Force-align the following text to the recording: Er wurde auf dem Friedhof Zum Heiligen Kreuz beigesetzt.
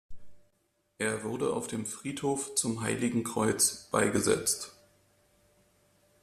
Er 0.97 1.23
wurde 1.23 1.53
auf 1.53 1.67
dem 1.67 1.85
Friedhof 1.85 2.55
Zum 2.55 2.81
Heiligen 2.81 3.23
Kreuz 3.23 3.87
beigesetzt. 3.91 4.75